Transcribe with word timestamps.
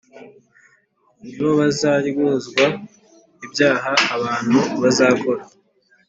ni 1.21 1.31
bo 1.37 1.51
bazaryozwa 1.59 2.63
ibyaha 3.45 3.91
abantu 4.15 4.57
bazakora 4.81 5.43